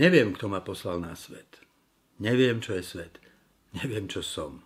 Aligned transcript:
Neviem, 0.00 0.32
kto 0.32 0.48
ma 0.48 0.64
poslal 0.64 1.04
na 1.04 1.12
svet. 1.12 1.60
Neviem, 2.16 2.64
čo 2.64 2.72
je 2.72 2.84
svet. 2.84 3.20
Neviem, 3.76 4.08
čo 4.08 4.24
som. 4.24 4.64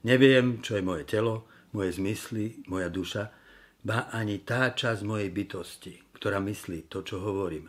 Neviem, 0.00 0.64
čo 0.64 0.80
je 0.80 0.84
moje 0.84 1.04
telo, 1.04 1.44
moje 1.76 2.00
zmysly, 2.00 2.64
moja 2.64 2.88
duša, 2.88 3.28
ba 3.84 4.08
ani 4.12 4.40
tá 4.40 4.72
časť 4.72 5.04
mojej 5.04 5.28
bytosti, 5.28 5.94
ktorá 6.16 6.40
myslí 6.40 6.88
to, 6.88 7.04
čo 7.04 7.20
hovorím. 7.20 7.68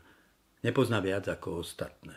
Nepozná 0.63 1.03
viac 1.03 1.27
ako 1.27 1.59
ostatné. 1.59 2.15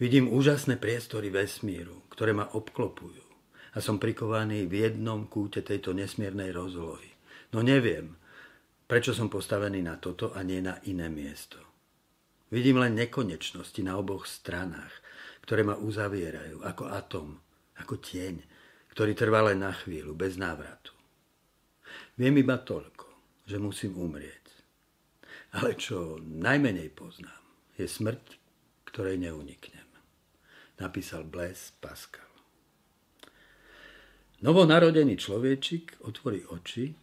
Vidím 0.00 0.32
úžasné 0.32 0.80
priestory 0.80 1.28
vesmíru, 1.28 2.08
ktoré 2.08 2.32
ma 2.32 2.48
obklopujú 2.48 3.28
a 3.74 3.78
som 3.84 4.00
prikovaný 4.00 4.64
v 4.64 4.88
jednom 4.88 5.28
kúte 5.28 5.60
tejto 5.60 5.92
nesmiernej 5.92 6.56
rozlohy. 6.56 7.12
No 7.52 7.60
neviem, 7.60 8.16
prečo 8.88 9.12
som 9.12 9.28
postavený 9.28 9.84
na 9.84 10.00
toto 10.00 10.32
a 10.32 10.40
nie 10.40 10.64
na 10.64 10.80
iné 10.88 11.12
miesto. 11.12 11.67
Vidím 12.48 12.80
len 12.80 12.96
nekonečnosti 12.96 13.80
na 13.84 14.00
oboch 14.00 14.24
stranách, 14.24 14.92
ktoré 15.44 15.64
ma 15.64 15.76
uzavierajú 15.76 16.64
ako 16.64 16.84
atom, 16.88 17.28
ako 17.76 18.00
tieň, 18.00 18.40
ktorý 18.96 19.12
trvá 19.12 19.44
len 19.52 19.60
na 19.60 19.72
chvíľu, 19.72 20.16
bez 20.16 20.40
návratu. 20.40 20.96
Viem 22.16 22.40
iba 22.40 22.56
toľko, 22.56 23.06
že 23.44 23.60
musím 23.60 24.00
umrieť. 24.00 24.44
Ale 25.60 25.76
čo 25.76 26.20
najmenej 26.20 26.92
poznám, 26.92 27.40
je 27.76 27.86
smrť, 27.88 28.24
ktorej 28.88 29.20
neuniknem. 29.20 29.88
Napísal 30.80 31.28
Blaise 31.28 31.72
Pascal. 31.80 32.26
Novonarodený 34.38 35.18
človečik 35.18 35.98
otvorí 36.06 36.46
oči 36.46 36.94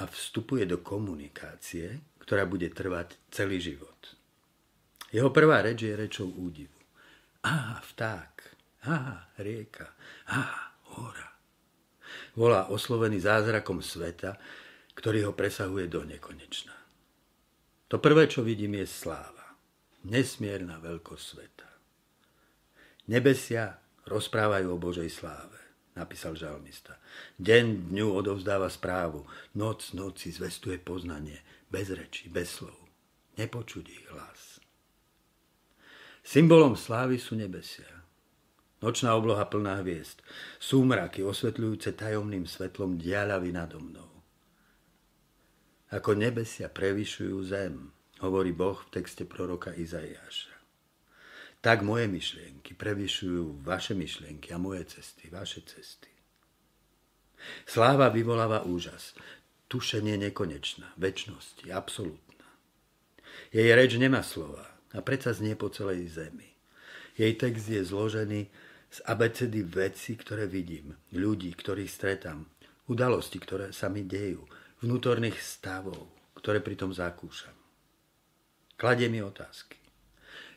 a 0.00 0.08
vstupuje 0.08 0.64
do 0.64 0.80
komunikácie, 0.80 2.16
ktorá 2.20 2.48
bude 2.48 2.72
trvať 2.72 3.20
celý 3.28 3.60
život. 3.60 4.16
Jeho 5.14 5.30
prvá 5.30 5.62
reč 5.62 5.86
je 5.86 5.94
rečou 5.94 6.26
údivu. 6.26 6.74
Á, 7.46 7.78
vták, 7.94 8.34
á, 8.90 8.96
rieka, 9.38 9.94
á, 10.26 10.74
hora. 10.96 11.30
Volá 12.34 12.68
oslovený 12.68 13.22
zázrakom 13.22 13.78
sveta, 13.80 14.36
ktorý 14.96 15.30
ho 15.30 15.32
presahuje 15.32 15.86
do 15.86 16.02
nekonečna. 16.02 16.74
To 17.86 18.02
prvé, 18.02 18.26
čo 18.26 18.42
vidím, 18.42 18.82
je 18.82 18.86
sláva. 18.88 19.54
Nesmierna 20.06 20.82
veľkosť 20.82 21.22
sveta. 21.22 21.68
Nebesia 23.06 23.78
rozprávajú 24.10 24.74
o 24.74 24.82
Božej 24.82 25.06
sláve, 25.06 25.58
napísal 25.94 26.34
žalmista. 26.34 26.98
Deň 27.38 27.94
dňu 27.94 28.08
odovzdáva 28.10 28.66
správu, 28.66 29.22
noc 29.54 29.94
noci 29.94 30.34
zvestuje 30.34 30.82
poznanie, 30.82 31.38
bez 31.70 31.94
reči, 31.94 32.26
bez 32.26 32.58
slov. 32.58 32.78
Nepočuť 33.38 33.84
ich 33.86 34.06
hlas. 34.10 34.65
Symbolom 36.26 36.74
slávy 36.74 37.22
sú 37.22 37.38
nebesia. 37.38 37.86
Nočná 38.82 39.14
obloha 39.14 39.46
plná 39.46 39.78
hviezd. 39.86 40.26
Súmraky 40.58 41.22
osvetľujúce 41.22 41.94
tajomným 41.94 42.50
svetlom 42.50 42.98
diaľavy 42.98 43.54
nado 43.54 43.78
mnou. 43.78 44.10
Ako 45.94 46.18
nebesia 46.18 46.66
prevyšujú 46.66 47.38
zem, 47.46 47.94
hovorí 48.18 48.50
Boh 48.50 48.74
v 48.74 48.90
texte 48.90 49.22
proroka 49.22 49.70
Izaiáša. 49.70 50.50
Tak 51.62 51.86
moje 51.86 52.10
myšlienky 52.10 52.74
prevyšujú 52.74 53.62
vaše 53.62 53.94
myšlienky 53.94 54.50
a 54.50 54.58
moje 54.58 54.98
cesty, 54.98 55.30
vaše 55.30 55.62
cesty. 55.62 56.10
Sláva 57.70 58.10
vyvoláva 58.10 58.66
úžas, 58.66 59.14
tušenie 59.70 60.18
nekonečná, 60.18 60.90
väčšnosti, 60.98 61.70
absolútna. 61.70 62.50
Jej 63.54 63.70
reč 63.78 63.94
nemá 63.94 64.26
slova, 64.26 64.75
a 64.94 65.02
predsa 65.02 65.34
znie 65.34 65.58
po 65.58 65.72
celej 65.72 66.06
zemi. 66.12 66.46
Jej 67.16 67.40
text 67.40 67.66
je 67.72 67.80
zložený 67.80 68.40
z 68.92 68.98
abecedy 69.08 69.64
veci, 69.66 70.14
ktoré 70.14 70.46
vidím, 70.46 70.94
ľudí, 71.16 71.50
ktorých 71.56 71.90
stretám, 71.90 72.46
udalosti, 72.86 73.40
ktoré 73.40 73.74
sa 73.74 73.90
mi 73.90 74.06
dejú, 74.06 74.46
vnútorných 74.84 75.40
stavov, 75.40 76.06
ktoré 76.38 76.62
pritom 76.62 76.92
zakúšam. 76.94 77.56
Kladie 78.76 79.08
mi 79.08 79.24
otázky. 79.24 79.80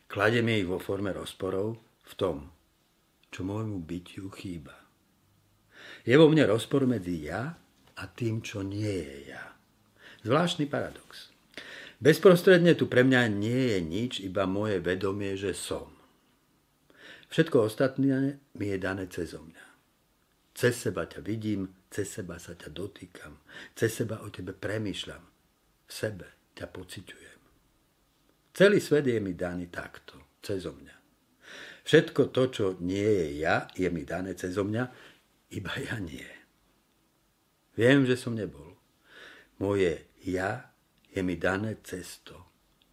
Kladie 0.09 0.43
mi 0.43 0.59
ich 0.59 0.67
vo 0.67 0.81
forme 0.81 1.15
rozporov 1.15 1.79
v 2.03 2.13
tom, 2.19 2.51
čo 3.31 3.47
môjmu 3.47 3.79
bytiu 3.85 4.27
chýba. 4.33 4.75
Je 6.03 6.17
vo 6.17 6.27
mne 6.27 6.49
rozpor 6.49 6.83
medzi 6.89 7.29
ja 7.29 7.55
a 7.95 8.03
tým, 8.09 8.43
čo 8.43 8.65
nie 8.65 8.89
je 8.89 9.31
ja. 9.31 9.45
Zvláštny 10.25 10.67
paradox. 10.67 11.28
Bezprostredne 11.99 12.79
tu 12.79 12.87
pre 12.87 13.03
mňa 13.03 13.27
nie 13.27 13.75
je 13.75 13.79
nič, 13.83 14.11
iba 14.23 14.47
moje 14.47 14.79
vedomie, 14.79 15.35
že 15.35 15.51
som. 15.51 15.91
Všetko 17.27 17.67
ostatné 17.67 18.39
mi 18.55 18.65
je 18.71 18.77
dané 18.79 19.11
cez 19.11 19.35
mňa. 19.35 19.65
Cez 20.55 20.79
seba 20.79 21.03
ťa 21.03 21.19
vidím, 21.19 21.67
cez 21.91 22.07
seba 22.07 22.39
sa 22.39 22.55
ťa 22.55 22.71
dotýkam, 22.71 23.35
cez 23.75 23.91
seba 23.91 24.23
o 24.23 24.31
tebe 24.31 24.55
premýšľam, 24.55 25.23
v 25.87 25.91
sebe 25.91 26.55
ťa 26.55 26.71
pociťujem. 26.71 27.39
Celý 28.55 28.79
svet 28.79 29.07
je 29.07 29.19
mi 29.19 29.35
daný 29.35 29.67
takto, 29.67 30.39
cez 30.39 30.63
mňa. 30.63 30.95
Všetko 31.83 32.31
to, 32.31 32.43
čo 32.47 32.65
nie 32.79 33.07
je 33.07 33.43
ja, 33.43 33.67
je 33.75 33.87
mi 33.91 34.07
dané 34.07 34.39
cez 34.39 34.55
mňa, 34.55 34.83
iba 35.51 35.73
ja 35.83 35.99
nie. 35.99 36.27
Viem, 37.75 38.07
že 38.07 38.15
som 38.15 38.35
nebol. 38.35 38.75
Moje 39.59 40.07
ja 40.23 40.69
je 41.09 41.21
mi 41.25 41.35
dané 41.35 41.81
cez 41.81 42.21
to, 42.21 42.37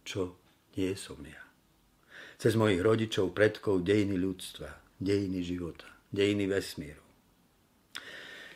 čo 0.01 0.37
nie 0.77 0.93
som 0.97 1.21
ja. 1.25 1.41
Cez 2.37 2.53
mojich 2.53 2.81
rodičov, 2.81 3.33
predkov, 3.33 3.81
dejiny 3.81 4.17
ľudstva, 4.17 4.69
dejiny 5.01 5.41
života, 5.41 5.89
dejiny 6.13 6.45
vesmíru. 6.45 7.01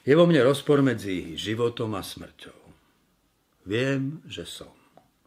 Je 0.01 0.13
vo 0.17 0.25
mne 0.25 0.41
rozpor 0.45 0.81
medzi 0.81 1.37
životom 1.37 1.93
a 1.93 2.01
smrťou. 2.01 2.57
Viem, 3.69 4.25
že 4.25 4.49
som. 4.49 4.73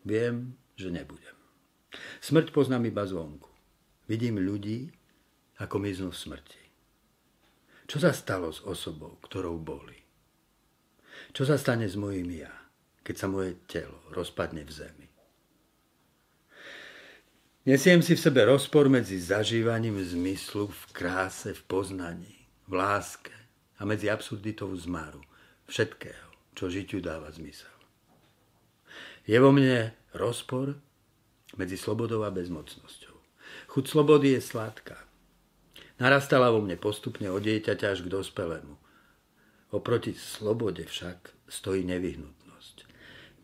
Viem, 0.03 0.59
že 0.75 0.91
nebudem. 0.91 1.34
Smrť 2.19 2.50
poznám 2.50 2.91
iba 2.91 3.06
zvonku. 3.06 3.50
Vidím 4.11 4.43
ľudí, 4.43 4.91
ako 5.62 5.78
miznú 5.78 6.11
v 6.11 6.19
smrti. 6.19 6.62
Čo 7.87 8.03
sa 8.03 8.11
stalo 8.11 8.50
s 8.50 8.67
osobou, 8.67 9.23
ktorou 9.23 9.62
boli? 9.62 9.94
Čo 11.31 11.47
sa 11.47 11.55
stane 11.55 11.87
s 11.87 11.94
mojím 11.94 12.43
ja? 12.43 12.64
Keď 13.05 13.15
sa 13.21 13.29
moje 13.29 13.61
telo 13.69 14.01
rozpadne 14.11 14.65
v 14.65 14.73
zemi. 14.73 15.09
Nesiem 17.65 18.05
si 18.05 18.17
v 18.17 18.21
sebe 18.21 18.45
rozpor 18.45 18.93
medzi 18.93 19.17
zažívaním 19.17 19.97
zmyslu 20.01 20.69
v 20.69 20.83
kráse, 20.93 21.53
v 21.53 21.63
poznaní, 21.65 22.49
v 22.69 22.73
láske 22.77 23.33
a 23.81 23.89
medzi 23.89 24.13
absurditou 24.13 24.69
zmaru, 24.77 25.21
všetkého, 25.69 26.29
čo 26.53 26.69
žitiu 26.69 27.01
dáva 27.01 27.33
zmysel. 27.33 27.73
Je 29.25 29.41
vo 29.41 29.49
mne 29.49 29.97
rozpor 30.13 30.77
medzi 31.57 31.81
slobodou 31.81 32.25
a 32.25 32.33
bezmocnosťou. 32.33 33.17
Chuť 33.73 33.85
slobody 33.89 34.37
je 34.37 34.45
sladká. 34.45 35.01
Narastala 35.97 36.53
vo 36.53 36.61
mne 36.61 36.77
postupne 36.77 37.33
od 37.33 37.41
dieťaťa 37.41 37.97
až 37.97 38.05
k 38.05 38.13
dospelému. 38.13 38.77
Oproti 39.73 40.13
slobode 40.13 40.85
však 40.85 41.49
stojí 41.49 41.81
nevyhnutnosť 41.89 42.44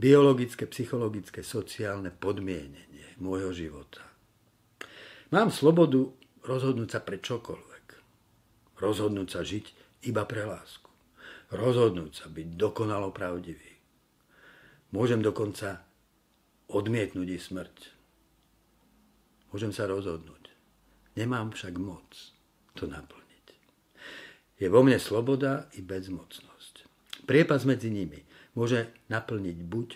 biologické, 0.01 0.65
psychologické, 0.65 1.45
sociálne 1.45 2.09
podmienenie 2.09 3.21
môjho 3.21 3.53
života. 3.53 4.01
Mám 5.29 5.53
slobodu 5.53 6.09
rozhodnúť 6.41 6.89
sa 6.89 7.01
pre 7.05 7.21
čokoľvek. 7.21 7.87
Rozhodnúť 8.81 9.29
sa 9.29 9.45
žiť 9.45 9.67
iba 10.09 10.25
pre 10.25 10.49
lásku. 10.49 10.89
Rozhodnúť 11.53 12.13
sa 12.17 12.27
byť 12.33 12.57
dokonalo 12.57 13.13
pravdivý. 13.13 13.77
Môžem 14.97 15.21
dokonca 15.21 15.85
odmietnúť 16.73 17.29
i 17.29 17.39
smrť. 17.39 17.77
Môžem 19.53 19.71
sa 19.71 19.85
rozhodnúť. 19.85 20.49
Nemám 21.21 21.53
však 21.53 21.77
moc 21.77 22.09
to 22.73 22.89
naplniť. 22.89 23.47
Je 24.57 24.67
vo 24.73 24.81
mne 24.81 24.97
sloboda 24.97 25.69
i 25.77 25.85
bezmocnosť. 25.85 26.89
Priepas 27.29 27.69
medzi 27.69 27.93
nimi 27.93 28.30
môže 28.55 28.91
naplniť 29.09 29.59
buď 29.65 29.89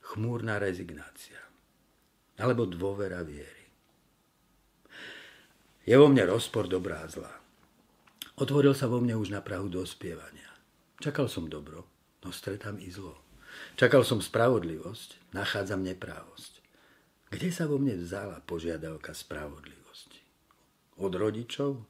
chmúrna 0.00 0.56
rezignácia, 0.62 1.38
alebo 2.40 2.64
dôvera 2.64 3.20
viery. 3.26 3.68
Je 5.88 5.96
vo 5.96 6.08
mne 6.08 6.28
rozpor 6.28 6.68
dobrá 6.68 7.04
a 7.04 7.08
zlá. 7.08 7.34
Otvoril 8.38 8.76
sa 8.76 8.86
vo 8.86 9.00
mne 9.00 9.16
už 9.16 9.32
na 9.32 9.40
prahu 9.40 9.72
dospievania. 9.72 10.46
Čakal 11.00 11.26
som 11.32 11.48
dobro, 11.48 11.88
no 12.22 12.28
stretám 12.30 12.76
i 12.78 12.92
zlo. 12.92 13.16
Čakal 13.74 14.04
som 14.04 14.22
spravodlivosť, 14.22 15.34
nachádzam 15.34 15.82
neprávosť. 15.82 16.60
Kde 17.28 17.48
sa 17.50 17.64
vo 17.66 17.80
mne 17.80 17.98
vzala 17.98 18.40
požiadavka 18.44 19.12
spravodlivosti? 19.12 20.20
Od 21.00 21.12
rodičov? 21.12 21.82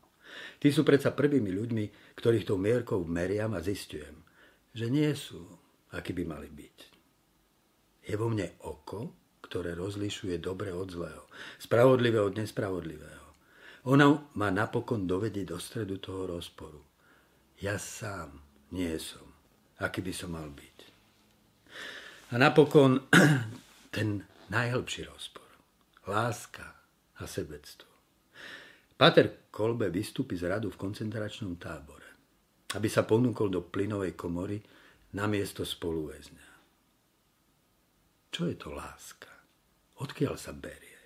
Tí 0.63 0.69
sú 0.71 0.85
predsa 0.85 1.15
prvými 1.15 1.51
ľuďmi, 1.51 2.15
ktorých 2.19 2.47
tou 2.47 2.59
mierkou 2.59 3.03
meriam 3.07 3.55
a 3.57 3.65
zistujem, 3.65 4.23
že 4.75 4.87
nie 4.93 5.09
sú 5.15 5.43
aký 5.95 6.13
by 6.13 6.25
mali 6.29 6.49
byť. 6.51 6.77
Je 8.09 8.15
vo 8.17 8.29
mne 8.33 8.49
oko, 8.65 9.13
ktoré 9.45 9.73
rozlišuje 9.77 10.41
dobre 10.41 10.73
od 10.73 10.89
zlého, 10.93 11.25
spravodlivé 11.61 12.21
od 12.21 12.37
nespravodlivého. 12.37 13.29
Ona 13.89 14.13
ma 14.37 14.49
napokon 14.53 15.09
dovedie 15.09 15.49
do 15.49 15.57
stredu 15.57 15.97
toho 15.97 16.29
rozporu. 16.29 16.85
Ja 17.63 17.81
sám 17.81 18.37
nie 18.77 18.93
som, 19.01 19.25
aký 19.81 20.05
by 20.05 20.13
som 20.13 20.37
mal 20.37 20.53
byť. 20.53 20.79
A 22.29 22.35
napokon 22.37 23.09
ten 23.97 24.21
najhlbší 24.53 25.09
rozpor. 25.09 25.49
Láska 26.09 26.65
a 27.17 27.25
sebectvo. 27.25 27.89
Pater 28.99 29.49
Kolbe 29.49 29.89
vystúpi 29.89 30.35
z 30.35 30.51
radu 30.51 30.75
v 30.75 30.81
koncentračnom 30.81 31.55
tábore, 31.57 32.09
aby 32.75 32.89
sa 32.91 33.07
ponúkol 33.07 33.49
do 33.49 33.63
plynovej 33.63 34.19
komory 34.19 34.59
na 35.15 35.25
miesto 35.31 35.65
spoluväzňa. 35.65 36.49
Čo 38.29 38.43
je 38.49 38.57
to 38.57 38.73
láska? 38.73 39.33
Odkiaľ 39.99 40.35
sa 40.37 40.53
berie? 40.53 41.01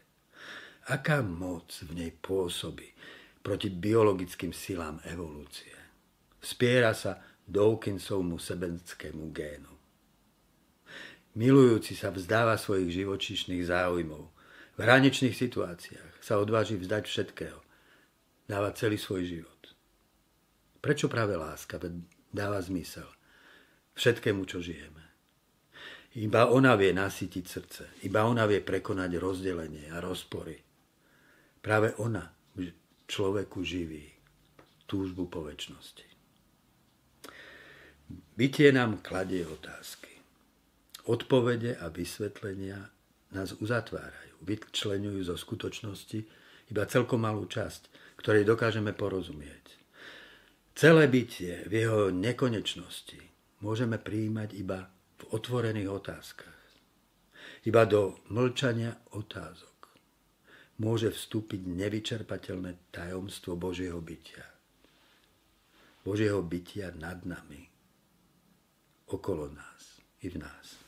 Aká 0.90 1.22
moc 1.22 1.70
v 1.86 1.94
nej 1.94 2.10
pôsobí 2.10 2.90
proti 3.40 3.70
biologickým 3.70 4.50
silám 4.50 4.98
evolúcie? 5.06 5.74
Spiera 6.42 6.90
sa 6.92 7.22
Dawkinsovmu 7.46 8.38
sebenskému 8.38 9.30
génu. 9.30 9.70
Milujúci 11.38 11.96
sa 11.96 12.10
vzdáva 12.12 12.58
svojich 12.58 13.02
živočišných 13.02 13.64
záujmov. 13.64 14.22
V 14.76 14.78
hraničných 14.82 15.32
situáciách 15.32 16.20
sa 16.20 16.42
odváži 16.42 16.76
vzdať 16.76 17.04
všetkého– 17.06 17.60
dáva 18.52 18.74
celý 18.76 19.00
svoj 19.00 19.24
život. 19.24 19.60
Prečo 20.82 21.08
práve 21.08 21.38
láska 21.38 21.80
dáva 22.28 22.60
zmysel 22.60 23.06
všetkému, 23.94 24.42
čo 24.48 24.60
žijeme? 24.60 25.02
Iba 26.12 26.52
ona 26.52 26.76
vie 26.76 26.92
nasytiť 26.92 27.44
srdce, 27.48 27.84
iba 28.04 28.28
ona 28.28 28.44
vie 28.44 28.60
prekonať 28.60 29.16
rozdelenie 29.16 29.88
a 29.88 30.04
rozpory. 30.04 30.60
Práve 31.64 31.96
ona 31.96 32.28
človeku 33.08 33.64
živí 33.64 34.12
túžbu 34.84 35.28
po 35.32 35.40
väčšnosti. 35.48 36.04
Bytie 38.36 38.68
nám 38.76 39.00
kladie 39.00 39.44
otázky. 39.48 40.12
Odpovede 41.08 41.80
a 41.80 41.88
vysvetlenia 41.88 42.92
nás 43.32 43.56
uzatvárajú, 43.56 44.36
vyčlenujú 44.44 45.32
zo 45.32 45.36
skutočnosti 45.40 46.20
iba 46.68 46.84
celkom 46.84 47.24
malú 47.24 47.48
časť, 47.48 47.88
ktorej 48.20 48.44
dokážeme 48.44 48.92
porozumieť. 48.92 49.80
Celé 50.76 51.08
bytie 51.08 51.68
v 51.68 51.72
jeho 51.84 52.00
nekonečnosti 52.12 53.31
môžeme 53.62 53.96
prijímať 53.96 54.58
iba 54.58 54.90
v 54.90 55.22
otvorených 55.32 55.88
otázkach. 55.88 56.60
Iba 57.62 57.86
do 57.86 58.18
mlčania 58.34 58.98
otázok 59.14 59.94
môže 60.82 61.14
vstúpiť 61.14 61.62
nevyčerpateľné 61.70 62.90
tajomstvo 62.90 63.54
Božieho 63.54 64.02
bytia. 64.02 64.42
Božieho 66.02 66.42
bytia 66.42 66.90
nad 66.98 67.22
nami, 67.22 67.62
okolo 69.06 69.46
nás 69.54 70.02
i 70.26 70.26
v 70.26 70.42
nás. 70.42 70.81